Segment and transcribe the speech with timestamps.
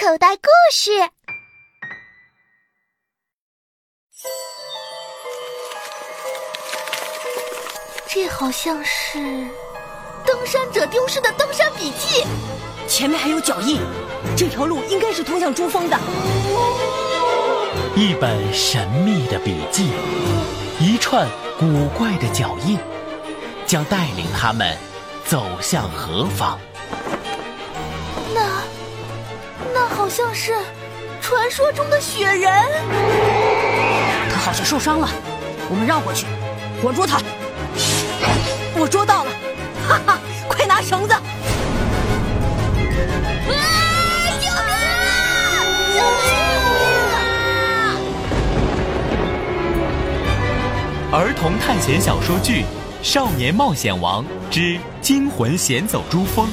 [0.00, 0.90] 口袋故事。
[8.06, 9.18] 这好像是
[10.24, 12.24] 登山者丢失的登山笔记。
[12.86, 13.80] 前面还有脚印，
[14.36, 15.98] 这条路应该是通向珠峰的。
[17.96, 19.90] 一本神秘的笔记，
[20.78, 21.28] 一串
[21.58, 22.78] 古怪的脚印，
[23.66, 24.78] 将带领他们
[25.24, 26.56] 走向何方？
[30.08, 30.52] 像是
[31.20, 32.50] 传说中的雪人。
[34.30, 35.08] 他好像受伤了，
[35.68, 36.26] 我们绕过去，
[36.82, 37.20] 活捉他。
[38.80, 39.30] 我捉到了，
[39.88, 40.18] 哈哈！
[40.48, 41.12] 快拿绳子！
[41.12, 41.22] 啊！
[44.40, 44.72] 救命
[45.04, 45.10] 啊！
[45.94, 46.28] 救命
[51.10, 51.12] 啊！
[51.12, 52.62] 儿童探险小说剧
[53.02, 56.46] 《少年冒险王之惊魂险走珠峰》，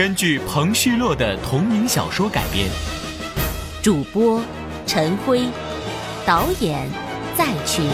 [0.00, 2.70] 根据彭旭洛的同名小说改编。
[3.82, 4.40] 主播：
[4.86, 5.42] 陈辉，
[6.24, 6.88] 导演：
[7.36, 7.84] 在群。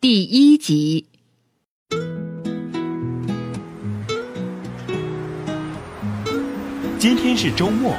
[0.00, 1.08] 第一集。
[7.00, 7.92] 今天是周末，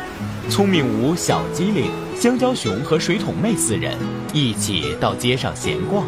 [0.50, 3.98] 聪明吴、小机灵、香蕉熊和水桶妹四人
[4.31, 6.05] 一起到街上闲逛。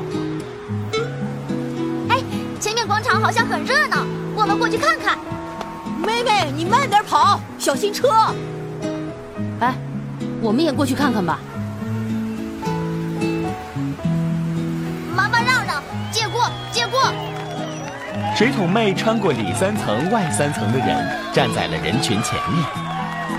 [3.28, 4.06] 好像很热闹，
[4.38, 5.18] 我们过去看看。
[6.00, 8.08] 妹妹，你慢点跑，小心车。
[9.60, 9.76] 哎，
[10.42, 11.38] 我们也过去看看吧。
[15.14, 17.02] 麻烦让让，借过，借过。
[18.34, 22.64] 水桶妹穿过里三层外三层的人，站在了人群前面。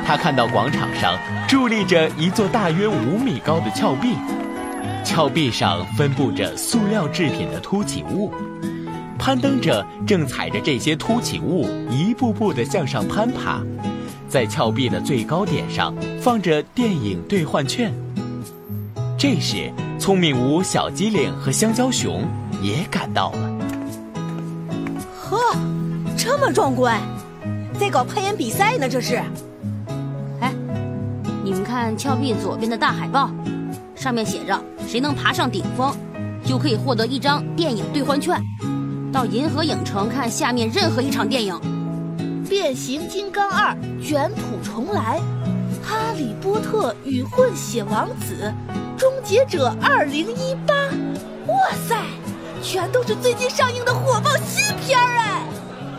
[0.06, 1.14] 她看到广场上
[1.48, 4.18] 伫立着一座大约五米高的峭壁，
[5.02, 8.30] 峭壁上分布着塑料制品的凸起物，
[9.18, 13.60] 攀登者正踩着这些凸起物一步步地向上攀爬。
[14.28, 17.92] 在峭壁的最高点上放着电影兑换券。
[19.18, 22.24] 这时，聪明吴、小机灵和香蕉熊
[22.62, 23.58] 也赶到了。
[25.18, 25.38] 呵，
[26.16, 27.00] 这么壮观，
[27.80, 29.16] 在搞攀岩比赛呢，这是。
[30.40, 30.52] 哎，
[31.42, 33.30] 你们看峭壁左边的大海报，
[33.96, 35.92] 上面写着谁能爬上顶峰，
[36.44, 38.40] 就可以获得一张电影兑换券，
[39.18, 41.60] 到银河影城看下面任何一场电影。
[42.48, 45.20] 变形金刚二卷土重来，
[45.82, 48.54] 哈利波特与混血王子，
[48.96, 50.72] 终结者二零一八，
[51.48, 51.56] 哇
[51.88, 51.96] 塞！
[52.62, 55.42] 全都是最近上映的火爆新片儿哎！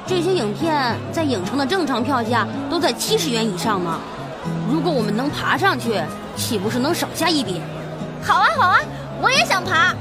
[0.08, 4.00] 这些影片在影城的正常票价都在七十元以上呢。
[4.72, 6.02] 如果我们能爬上去，
[6.38, 7.60] 岂不是能省下一笔？
[8.24, 8.80] 好啊好啊，
[9.22, 9.94] 我也想爬。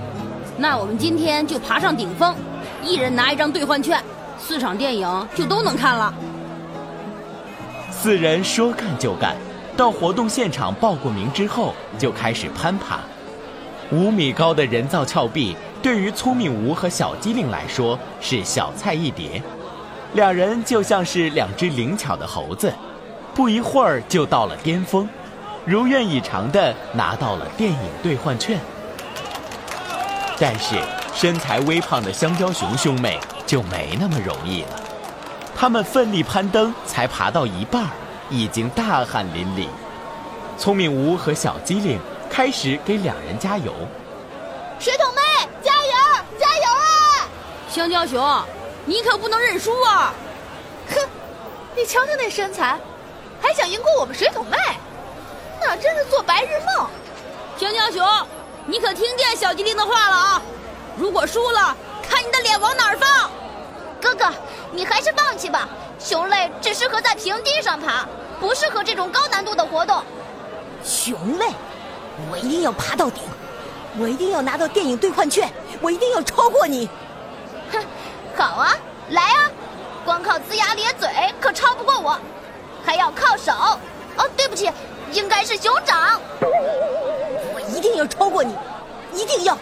[0.56, 2.32] 那我们今天就爬上顶峰，
[2.82, 4.02] 一人拿一张兑换券，
[4.38, 6.12] 四场电影就都能看了。
[7.90, 9.36] 四人说干就干，
[9.76, 13.00] 到活动现场报过名之后，就开始攀爬。
[13.90, 15.56] 五米高的人造峭壁。
[15.80, 19.40] 对于聪明吴和小机灵来说是小菜一碟，
[20.14, 22.74] 两人就像是两只灵巧的猴子，
[23.32, 25.08] 不一会儿就到了巅峰，
[25.64, 28.58] 如愿以偿地拿到了电影兑换券。
[30.36, 30.74] 但是
[31.20, 34.68] 身材微胖的香蕉熊兄妹就没那么容易了，
[35.56, 37.90] 他们奋力攀登，才爬到一半，
[38.30, 39.66] 已经大汗淋漓。
[40.56, 41.98] 聪明吴和小机灵
[42.30, 43.74] 开始给两人加油，
[44.78, 45.20] 水桶妹。
[45.60, 47.28] 加油，加油啊！
[47.68, 48.44] 香蕉熊，
[48.84, 50.14] 你可不能认输啊！
[50.88, 51.00] 哼，
[51.74, 52.78] 你瞧瞧那身材，
[53.42, 54.56] 还想赢过我们水桶妹？
[55.60, 56.88] 那真是做白日梦。
[57.58, 58.06] 香蕉熊，
[58.66, 60.42] 你可听见小机灵的话了啊？
[60.98, 63.31] 如果输了，看你的脸往哪儿放！
[64.00, 64.34] 哥哥，
[64.72, 65.69] 你还是放弃吧。
[65.97, 68.04] 熊类只适合在平地上爬，
[68.41, 70.03] 不适合这种高难度的活动。
[70.82, 71.47] 熊类，
[72.32, 73.22] 我一定要爬到顶。
[73.97, 75.48] 我一定要拿到电影兑换券，
[75.81, 76.88] 我一定要超过你。
[77.72, 77.81] 哼，
[78.37, 78.75] 好啊，
[79.11, 79.50] 来啊！
[80.05, 81.08] 光靠龇牙咧嘴
[81.40, 82.19] 可超不过我，
[82.84, 83.52] 还要靠手。
[84.17, 84.70] 哦，对不起，
[85.12, 86.20] 应该是熊掌。
[86.40, 88.52] 我一定要超过你，
[89.14, 89.56] 一定要！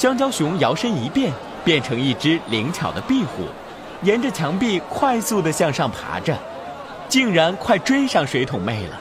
[0.00, 1.30] 香蕉熊摇身一变，
[1.62, 3.44] 变成一只灵巧的壁虎，
[4.00, 6.34] 沿着墙壁快速地向上爬着，
[7.06, 8.98] 竟然快追上水桶妹了。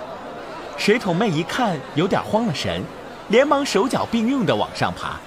[0.77, 2.83] 水桶妹一看，有点慌了神。
[3.29, 5.17] 连忙手脚并用地往上爬，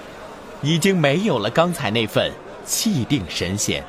[0.61, 2.31] 已经没有了刚才那份
[2.63, 3.83] 气定神闲。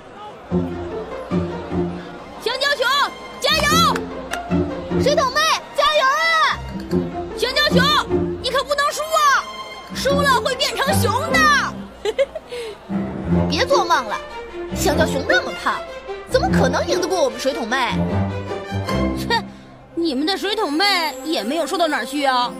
[13.48, 14.16] 别做梦了，
[14.74, 15.74] 香蕉熊那么胖，
[16.30, 17.92] 怎么可能赢得过我们水桶妹？
[19.18, 19.42] 切，
[19.94, 22.50] 你们的水桶妹也没有瘦到哪儿去啊！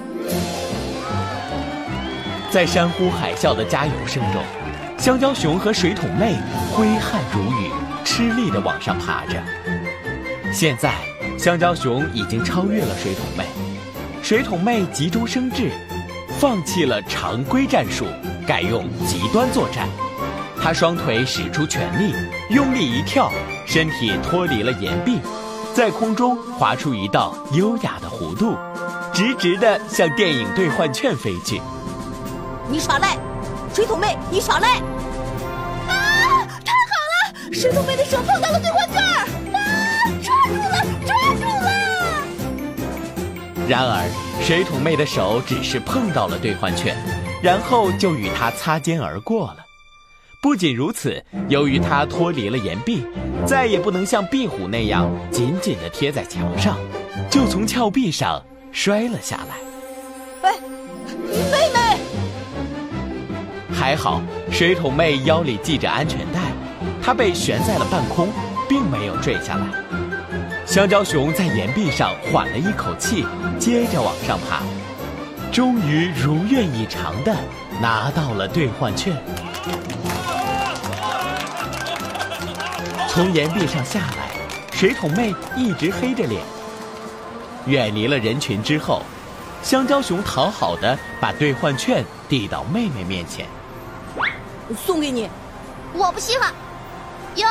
[2.50, 4.43] 在山呼海啸的加油声中，
[4.97, 6.37] 香蕉熊和水桶妹
[6.73, 7.71] 挥汗如雨，
[8.05, 9.43] 吃力地往上爬着。
[10.53, 10.94] 现在，
[11.37, 13.44] 香蕉熊已经超越了水桶妹，
[14.23, 15.73] 水桶妹急中生智，
[16.38, 18.06] 放弃了常规战术，
[18.47, 19.88] 改用极端作战。
[20.64, 22.14] 他双腿使出全力，
[22.49, 23.31] 用力一跳，
[23.66, 25.20] 身体脱离了岩壁，
[25.75, 28.56] 在空中划出一道优雅的弧度，
[29.12, 31.61] 直直的向电影兑换券飞去。
[32.70, 33.19] 你耍赖，
[33.75, 34.78] 水桶妹，你耍赖！
[35.87, 37.52] 啊，太好了！
[37.52, 39.28] 水桶妹的手碰到了兑换券，啊，
[40.22, 41.69] 抓住了，抓住了！
[43.69, 44.08] 然而，
[44.43, 46.96] 水桶妹的手只是碰到了兑换券，
[47.43, 49.63] 然后就与他擦肩而过了。
[50.44, 53.02] 不仅如此，由于它脱离了岩壁，
[53.46, 56.76] 再也不能像壁虎那样紧紧地贴在墙上，
[57.31, 59.56] 就从峭壁上摔了下来。
[60.43, 60.52] 喂，
[61.50, 61.99] 妹妹！
[63.73, 64.20] 还好，
[64.52, 66.41] 水桶妹腰里系着安全带，
[67.02, 68.29] 她被悬在了半空，
[68.69, 69.67] 并没有坠下来。
[70.67, 73.25] 香蕉熊在岩壁上缓了一口气，
[73.58, 74.61] 接着往上爬，
[75.50, 77.35] 终于如愿以偿地
[77.81, 79.17] 拿到了兑换券。
[83.14, 84.32] 从岩壁上下来，
[84.72, 86.43] 水桶妹一直黑着脸。
[87.64, 89.02] 远离了人群之后，
[89.62, 93.46] 香蕉熊讨好的把兑换券递到妹妹面前。
[94.84, 95.31] 送给你，
[95.93, 96.52] 我不稀罕。
[97.37, 97.46] 哟，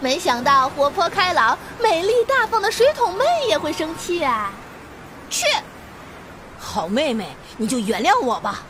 [0.00, 4.50] 没想到活泼开朗、美丽大方的水桶妹也会生气啊！
[5.30, 5.46] 去，
[6.58, 8.64] 好妹妹，你就原谅我吧。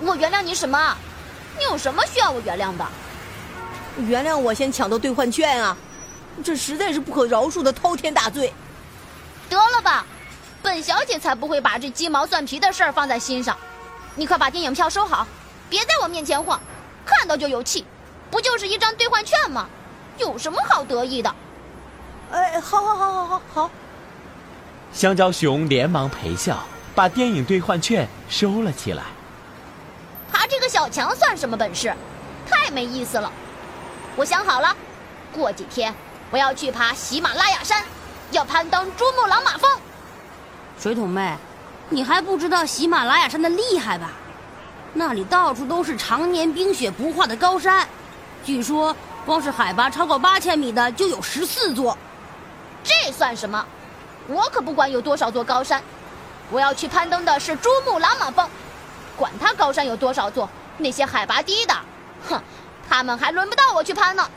[0.00, 0.96] 我原谅你什么？
[1.56, 2.84] 你有什么需要我原谅的？
[4.06, 5.76] 原谅我先抢到兑换券啊！
[6.44, 8.52] 这实在是不可饶恕的滔天大罪。
[9.50, 10.06] 得了吧，
[10.62, 13.56] 本小姐才不会把这鸡毛蒜皮的事儿放在心上。
[14.14, 15.26] 你快把电影票收好，
[15.68, 16.60] 别在我面前晃。
[17.04, 17.84] 看到就有气，
[18.30, 19.68] 不就是一张兑换券吗？
[20.18, 21.34] 有什么好得意的？
[22.30, 23.70] 哎，好，好，好，好，好，好。
[24.92, 26.62] 香蕉熊连忙陪笑，
[26.94, 29.02] 把电影兑换券收了起来。
[30.30, 31.92] 爬这个小墙算什么本事？
[32.48, 33.32] 太没意思了。
[34.18, 34.74] 我想好了，
[35.32, 35.94] 过几天
[36.32, 37.84] 我要去爬喜马拉雅山，
[38.32, 39.70] 要攀登珠穆朗玛峰。
[40.76, 41.36] 水桶妹，
[41.88, 44.10] 你还不知道喜马拉雅山的厉害吧？
[44.92, 47.86] 那里到处都是常年冰雪不化的高山，
[48.44, 48.94] 据说
[49.24, 51.96] 光是海拔超过八千米的就有十四座。
[52.82, 53.64] 这算什么？
[54.26, 55.80] 我可不管有多少座高山，
[56.50, 58.44] 我要去攀登的是珠穆朗玛峰。
[59.16, 61.74] 管它高山有多少座，那些海拔低的，
[62.28, 62.42] 哼，
[62.88, 64.28] 他们还轮不到我去攀呢。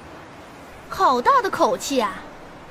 [0.90, 2.16] 好大的口气啊！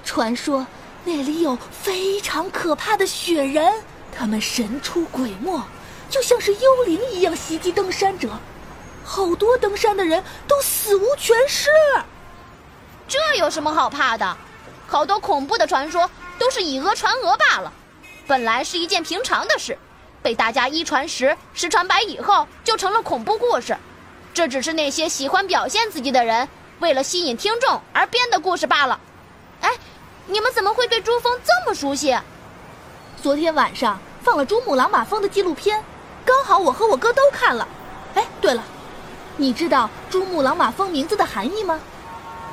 [0.04, 0.66] 传说
[1.04, 3.72] 那里有非常可怕的雪人，
[4.16, 5.62] 他们神出鬼没。
[6.08, 8.28] 就像是幽灵一样袭击登山者，
[9.04, 11.70] 好多登山的人都死无全尸。
[13.06, 14.36] 这有什么好怕的？
[14.86, 17.72] 好多恐怖的传说都是以讹传讹罢了。
[18.26, 19.78] 本来是一件平常的事，
[20.20, 23.76] 被大家一传十，十传百以后，就成了恐怖故事。
[24.32, 26.48] 这只是那些喜欢表现自己的人
[26.78, 28.98] 为了吸引听众而编的故事罢了。
[29.60, 29.70] 哎，
[30.26, 32.16] 你们怎么会对珠峰这么熟悉？
[33.22, 35.82] 昨天晚上放了珠穆朗玛峰的纪录片。
[36.24, 37.66] 刚好我和我哥都看了，
[38.14, 38.62] 哎，对了，
[39.36, 41.80] 你知道珠穆朗玛峰名字的含义吗？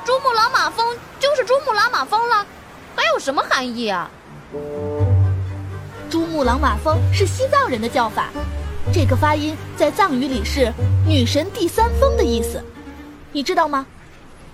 [0.04, 2.46] 珠穆朗玛峰就是珠穆朗玛峰了，
[2.96, 4.10] 还有什么含义啊？
[6.10, 8.30] 珠穆朗玛峰是西藏人的叫法，
[8.92, 10.72] 这个发音在藏语里是
[11.06, 12.62] “女神第三峰”的意思，
[13.32, 13.86] 你知道吗？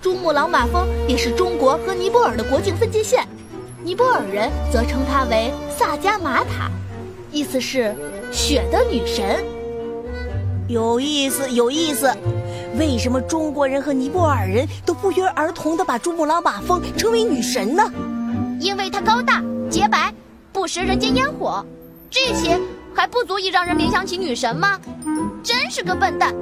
[0.01, 3.25] 珠穆朗玛峰也是中国和尼泊尔的国境分界线，
[3.83, 6.69] 尼泊尔人则称它为萨迦玛塔，
[7.31, 7.95] 意思是。
[8.31, 9.45] 雪的女神，
[10.67, 12.13] 有意思，有意思。
[12.77, 17.89] 为什么中国人和尼泊尔人都不约而同地把珠穆朗玛峰称为女神呢？
[18.59, 20.13] 因为它高大、洁白、
[20.51, 21.65] 不食人间烟火，
[22.09, 22.59] 这些
[22.95, 24.79] 还不足以让人联想起女神吗？
[25.43, 26.33] 真是个笨蛋！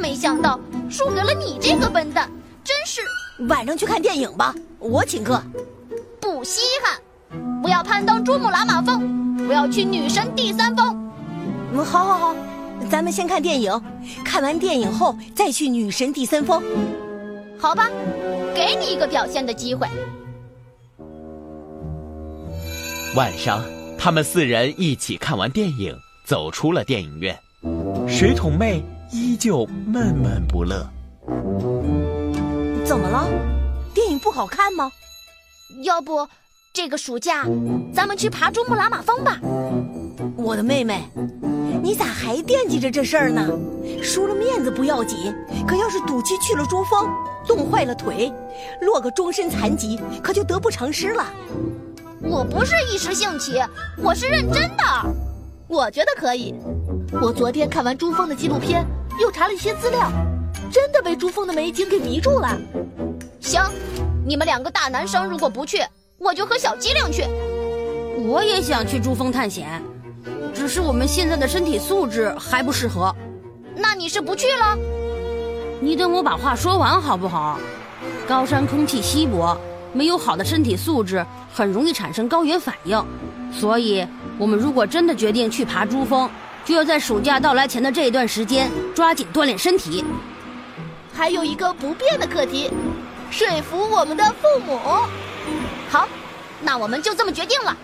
[0.00, 2.30] 没想到输给了你这个笨蛋，
[2.62, 3.00] 真是。
[3.48, 5.42] 晚上去看电影吧，我请客。
[6.20, 7.00] 不稀罕，
[7.62, 9.46] 不要攀登珠穆朗玛峰。
[9.48, 11.10] 我要去女神第三峰。
[11.72, 12.36] 嗯，好，好，好，
[12.90, 13.82] 咱们先看电影，
[14.24, 16.62] 看完电影后再去女神第三峰。
[17.58, 17.88] 好吧，
[18.54, 19.88] 给你一个表现的机会。
[23.16, 23.64] 晚上，
[24.02, 27.38] 他们四人一起看完电影，走出了电影院。
[28.08, 30.88] 水桶妹依旧闷闷不乐。
[32.82, 33.28] 怎么了？
[33.92, 34.90] 电影不好看吗？
[35.84, 36.26] 要不，
[36.72, 37.44] 这个暑假
[37.92, 39.38] 咱们去爬珠穆朗玛峰吧。
[40.34, 41.02] 我的妹妹，
[41.82, 43.46] 你咋还惦记着这事儿呢？
[44.02, 45.18] 输了面子不要紧，
[45.68, 47.06] 可要是赌气去了珠峰，
[47.46, 48.32] 冻坏了腿，
[48.80, 51.22] 落个终身残疾，可就得不偿失了。
[52.22, 53.62] 我不是一时兴起，
[53.96, 54.84] 我是认真的。
[55.66, 56.54] 我觉得可以。
[57.20, 58.84] 我昨天看完珠峰的纪录片，
[59.20, 60.10] 又查了一些资料，
[60.70, 62.56] 真的被珠峰的美景给迷住了。
[63.40, 63.62] 行，
[64.26, 65.82] 你们两个大男生如果不去，
[66.18, 67.24] 我就和小机灵去。
[68.26, 69.82] 我也想去珠峰探险，
[70.52, 73.14] 只是我们现在的身体素质还不适合。
[73.74, 74.76] 那你是不去了？
[75.80, 77.58] 你等我把话说完好不好？
[78.28, 79.58] 高山空气稀薄，
[79.92, 83.04] 没有好的身体素质，很容易产生高原反应。
[83.52, 84.06] 所以，
[84.38, 86.30] 我们如果真的决定去爬珠峰，
[86.64, 90.04] 就要在暑假到来前的这一段时间抓紧锻炼身体。
[91.12, 92.70] 还有一个不变的课题，
[93.30, 94.78] 说服我们的父母。
[95.88, 96.08] 好，
[96.62, 97.76] 那我们就这么决定了。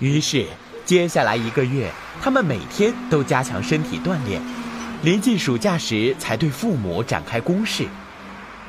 [0.00, 0.46] 于是，
[0.84, 4.42] 接下来一个月，他们每天都加强身体锻炼，
[5.02, 7.86] 临近暑假时才对父母展开攻势。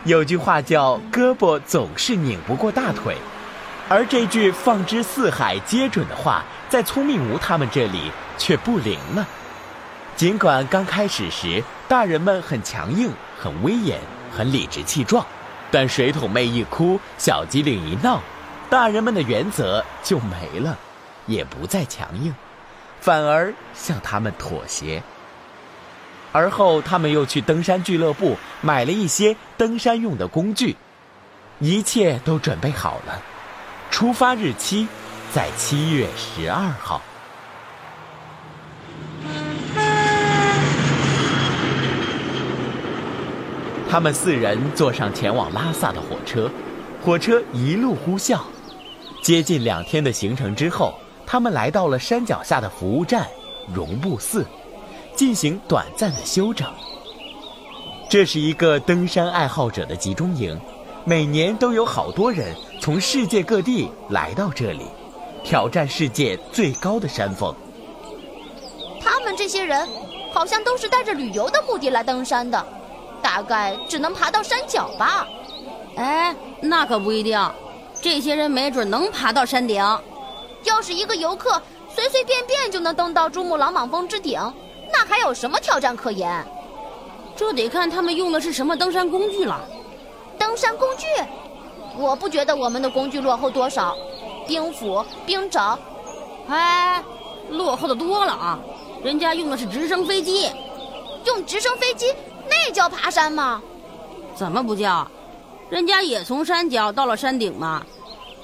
[0.04, 3.16] 有句话叫“胳膊总是拧不过大腿”，
[3.88, 9.28] 而这句“放之四海皆准”的话，在聪明无他们这里却不灵了。
[10.16, 14.00] 尽管刚开始时，大人们很强硬、很威严、
[14.36, 15.24] 很理直气壮，
[15.70, 18.20] 但水桶妹一哭，小机灵一闹，
[18.72, 20.76] 大人们的原则就没了。
[21.28, 22.34] 也不再强硬，
[23.00, 25.04] 反而向他们妥协。
[26.32, 30.76] 而后，他们又去登山俱乐部买了一些登山用的工具，
[31.60, 33.22] 一切都准备好了。
[33.90, 34.88] 出发日期
[35.34, 37.02] 在七月十二号。
[43.90, 46.50] 他们四人坐上前往拉萨的火车，
[47.02, 48.40] 火车一路呼啸。
[49.22, 50.94] 接近两天的行程之后。
[51.24, 53.26] 他们来到了山脚下的服务站
[53.74, 54.46] 绒布寺，
[55.22, 56.68] 进行短暂的休整。
[58.10, 60.60] 这是一个登山爱好者的集中营，
[61.06, 64.88] 每年都有好多人从世界各地来到这里，
[65.44, 67.54] 挑战世界最高的山峰。
[69.00, 69.88] 他们这些人
[70.34, 72.66] 好像都是带着旅游的目的来登山的，
[73.22, 75.28] 大概只能爬到山脚吧？
[75.98, 77.40] 哎，那可不一定，
[78.02, 79.86] 这些人没准能爬到山顶。
[80.64, 81.62] 要是一个游客
[81.94, 84.52] 随随便便就能登到珠穆朗玛峰之顶，那
[85.12, 86.42] 还有什么挑战可言？
[87.36, 89.60] 这得看他们用的是什么登山工具了。
[90.38, 91.06] 登山工具？
[91.98, 93.94] 我不觉得我们的工具落后多少。
[94.48, 95.78] 冰斧、冰爪，
[96.48, 97.04] 哎，
[97.50, 98.60] 落后的多了啊！
[99.04, 100.50] 人家用的是直升飞机，
[101.26, 102.06] 用直升飞机
[102.50, 103.62] 那叫爬山吗？
[104.34, 105.06] 怎么不叫？
[105.70, 107.84] 人家也从山脚到了山顶嘛，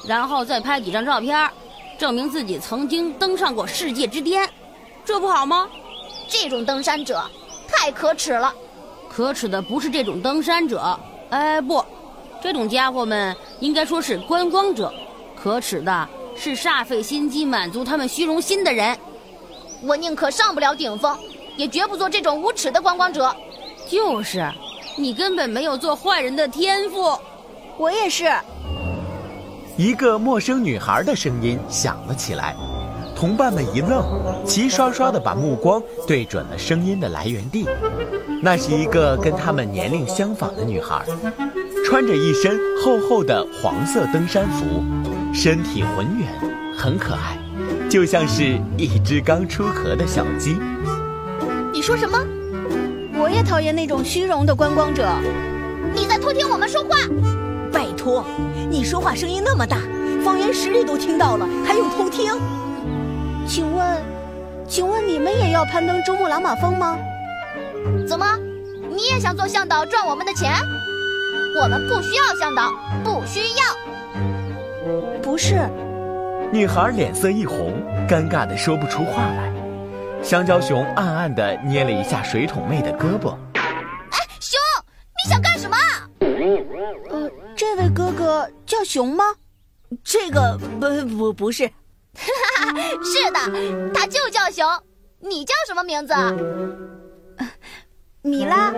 [0.05, 1.49] 然后再拍几张照片。
[1.97, 4.47] 证明自己曾经登上过世界之巅，
[5.05, 5.69] 这不好吗？
[6.27, 7.23] 这种登山者
[7.67, 8.53] 太可耻了。
[9.09, 11.83] 可耻的不是这种登山者，哎不，
[12.41, 14.93] 这种家伙们应该说是观光者。
[15.35, 18.97] 可耻的是煞费心机满足他们虚荣心的人。
[19.83, 21.17] 我宁可上不了顶峰，
[21.55, 23.33] 也绝不做这种无耻的观光者。
[23.87, 24.45] 就是，
[24.97, 27.17] 你根本没有做坏人的天赋。
[27.77, 28.31] 我也是。
[29.77, 32.55] 一个陌生女孩的声音响了起来，
[33.17, 34.05] 同伴们一愣，
[34.45, 37.67] 齐刷刷地把目光对准了声音的来源地。
[38.43, 41.03] 那是一个跟他们年龄相仿的女孩，
[41.83, 44.83] 穿着一身厚厚的黄色登山服，
[45.33, 46.27] 身体浑圆，
[46.77, 47.39] 很可爱，
[47.89, 50.55] 就像是一只刚出壳的小鸡。
[51.73, 52.19] 你说什么？
[53.19, 55.09] 我也讨厌那种虚荣的观光者。
[55.95, 56.89] 你在偷听我们说话？
[57.73, 58.23] 拜托，
[58.69, 59.79] 你说话声音那么大，
[60.23, 62.31] 方圆十里都听到了，还用偷听？
[63.47, 64.03] 请问，
[64.67, 66.97] 请问你们也要攀登珠穆朗玛峰吗？
[68.05, 68.37] 怎么，
[68.89, 70.51] 你也想做向导赚我们的钱？
[71.61, 72.73] 我们不需要向导，
[73.05, 75.21] 不需要。
[75.23, 75.55] 不是。
[76.51, 77.73] 女孩脸色一红，
[78.07, 79.53] 尴尬的说不出话来。
[80.21, 83.31] 香蕉熊暗暗的捏了一下水桶妹的胳膊。
[83.53, 84.59] 哎，熊，
[85.15, 85.77] 你想干什么？
[87.09, 87.29] 呃。
[87.55, 89.23] 这位哥哥叫熊吗？
[90.03, 91.71] 这个不不不是，
[93.03, 93.39] 是的，
[93.93, 94.65] 他就叫熊。
[95.19, 96.13] 你叫什么名字？
[98.21, 98.73] 米拉，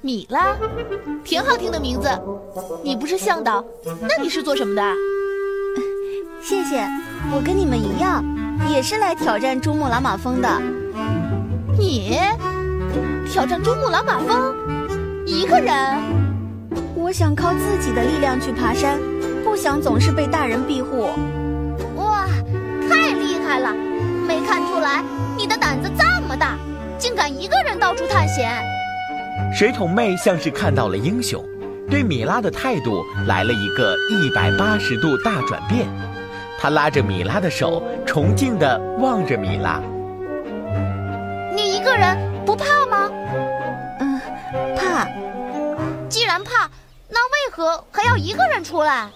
[0.00, 0.56] 米拉，
[1.22, 2.08] 挺好听的名字。
[2.82, 3.64] 你不是向导，
[4.00, 4.82] 那你是做什么的？
[6.42, 6.88] 谢谢，
[7.32, 8.24] 我跟你们一样，
[8.70, 10.48] 也是来挑战珠穆朗玛峰的。
[11.78, 12.18] 你
[13.30, 14.54] 挑战珠穆朗玛峰，
[15.26, 15.74] 一个人？
[16.94, 18.98] 我想靠自己的力量去爬山，
[19.44, 21.08] 不想总是被大人庇护。
[24.80, 25.04] 出来
[25.36, 26.56] 你的胆子这么大，
[26.96, 28.50] 竟敢一个人到处探险。
[29.52, 31.44] 水桶妹像是看到了英雄，
[31.90, 35.86] 对米拉的态度来了一个一百八十度大转变。
[36.58, 39.82] 她拉着米拉的手，崇敬地望着米拉。
[41.54, 43.10] 你一个人不怕吗？
[44.00, 44.18] 嗯，
[44.74, 45.06] 怕。
[46.08, 46.70] 既然怕，
[47.10, 49.10] 那为何还要一个人出来？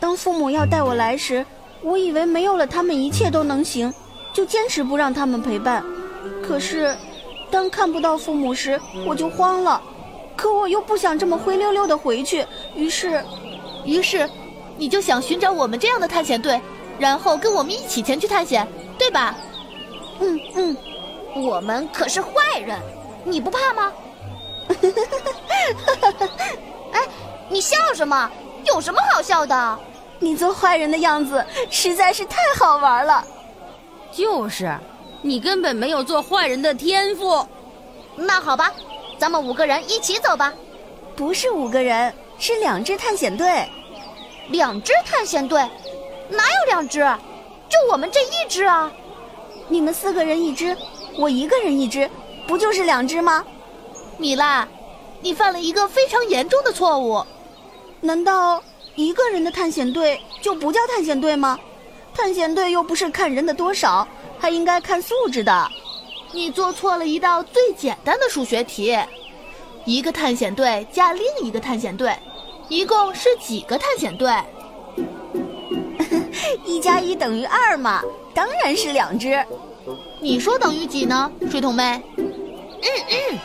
[0.00, 1.44] 当父母要带我来时，
[1.82, 3.92] 我以为没有了他们一切都能行，
[4.32, 5.84] 就坚持不让他们陪伴。
[6.42, 6.96] 可是，
[7.50, 9.80] 当看不到父母时，我就慌了。
[10.36, 13.22] 可我又不想这么灰溜溜的回去，于是，
[13.84, 14.28] 于是，
[14.76, 16.60] 你就想寻找我们这样的探险队，
[16.98, 18.66] 然后跟我们一起前去探险，
[18.98, 19.36] 对吧？
[20.20, 20.76] 嗯嗯。
[21.36, 22.78] 我们可是坏人，
[23.24, 23.92] 你不怕吗？
[26.92, 27.00] 哎，
[27.48, 28.30] 你笑什么？
[28.64, 29.78] 有什么好笑的？
[30.18, 33.24] 你做坏人的样子实在是太好玩了。
[34.12, 34.78] 就是，
[35.22, 37.46] 你根本没有做坏人的天赋。
[38.16, 38.72] 那好吧，
[39.18, 40.52] 咱们五个人一起走吧。
[41.16, 43.68] 不是五个人，是两支探险队。
[44.48, 45.60] 两支探险队？
[46.28, 47.00] 哪有两支？
[47.68, 48.90] 就我们这一支啊。
[49.68, 50.76] 你们四个人一支。
[51.18, 52.08] 我一个人一支，
[52.46, 53.44] 不就是两支吗？
[54.16, 54.66] 米拉，
[55.20, 57.24] 你犯了一个非常严重的错误。
[58.00, 58.62] 难道
[58.94, 61.58] 一个人的探险队就不叫探险队吗？
[62.20, 64.06] 探险队又不是看人的多少，
[64.38, 65.70] 还应该看素质的。
[66.32, 68.94] 你做错了一道最简单的数学题：
[69.86, 72.14] 一个探险队加另一个探险队，
[72.68, 74.30] 一共是几个探险队？
[76.66, 78.02] 一加一等于二嘛，
[78.34, 79.42] 当然是两只。
[80.20, 82.02] 你说等于几呢，水桶妹？
[82.18, 83.38] 嗯嗯，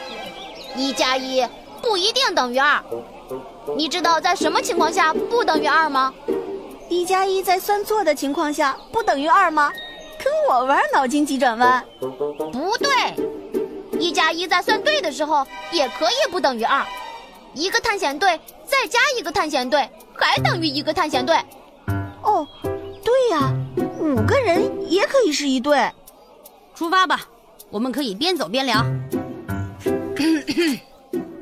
[0.76, 1.48] 一加一
[1.82, 2.84] 不一定等于二。
[3.78, 6.14] 你知道在什么情况下不等于二吗？
[6.90, 9.72] 一加一在算错的情况下不等于二吗？
[10.24, 11.84] 跟我玩脑筋急转弯？
[12.00, 16.86] 不对，一加一在算对的时候也可以不等于二。
[17.54, 21.36] 一个探险队再加一个探险队还等于一个探险队。
[22.22, 22.48] 哦，
[23.04, 23.54] 对呀，
[24.00, 25.92] 五个人也可以是一队。
[26.74, 27.22] 出发吧，
[27.70, 28.84] 我们可以边走边聊。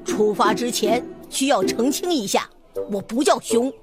[0.06, 2.50] 出发之前需要澄清一下，
[2.91, 3.74] 我不叫熊，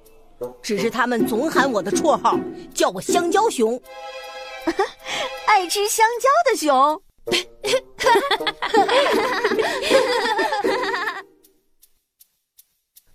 [0.63, 2.39] 只是他们总喊我的绰号，
[2.75, 3.81] 叫我香蕉熊，
[5.47, 7.03] 爱吃香蕉的熊。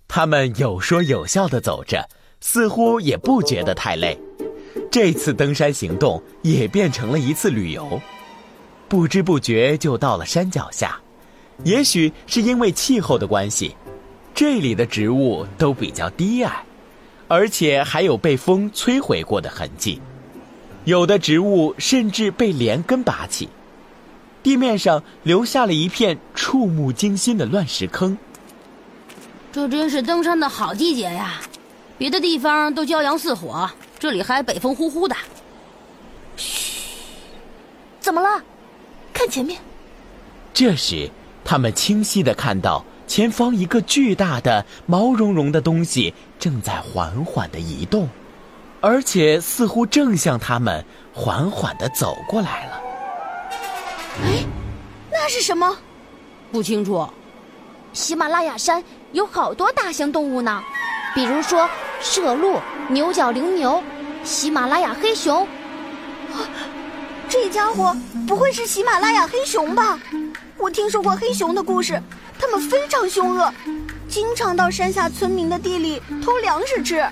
[0.08, 2.08] 他们有说有笑的走着，
[2.40, 4.18] 似乎也不觉得太累。
[4.90, 8.00] 这次登山行动也变成了一次旅游。
[8.88, 10.98] 不知不觉就到了山脚下，
[11.64, 13.76] 也许是因为气候的关系，
[14.34, 16.64] 这里的植物都比较低矮，
[17.28, 20.00] 而且还有被风摧毁过的痕迹，
[20.84, 23.48] 有的植物甚至被连根拔起，
[24.42, 28.16] 地面上留下了一片触目惊心的乱石坑。
[29.52, 31.40] 这真是登山的好季节呀！
[31.98, 35.16] 别的地方都骄阳似火，这里还北风呼呼的。
[36.36, 36.92] 嘘，
[37.98, 38.42] 怎么了？
[39.14, 39.58] 看前面。
[40.52, 41.10] 这时，
[41.42, 48.08] 他们清晰的看到前方一个巨大的毛茸茸的东西正在缓缓的移动，
[48.80, 52.80] 而且似乎正向他们缓缓的走过来了。
[54.24, 54.44] 哎，
[55.10, 55.76] 那是什么？
[56.50, 57.08] 不清楚。
[57.92, 60.62] 喜马拉雅山有好多大型动物呢，
[61.14, 61.68] 比如说
[62.02, 63.82] 麝鹿、牛角羚牛、
[64.24, 65.46] 喜马拉雅黑熊。
[67.28, 67.96] 这家伙
[68.28, 69.98] 不会是喜马拉雅黑熊吧？
[70.58, 72.00] 我听说过黑熊的故事，
[72.38, 73.52] 它们非常凶恶，
[74.08, 77.04] 经常到山下村民的地里偷粮食吃。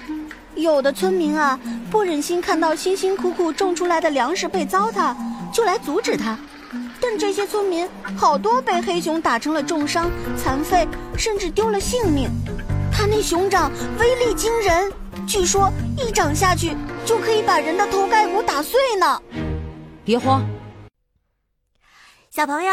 [0.55, 1.59] 有的村民啊，
[1.91, 5.15] 不忍心看到辛辛苦苦种出来的粮食被糟蹋，
[5.53, 6.39] 就来阻止他。
[7.01, 10.87] 但这些村民好多被黑熊打成了重伤、残废，
[11.19, 12.31] 甚至丢了性命。
[12.93, 14.93] 他那熊掌威力惊人，
[15.27, 19.21] 据说一掌下去就可以把人的头盖骨打碎呢。
[20.05, 20.47] 别慌，
[22.31, 22.73] 小朋友，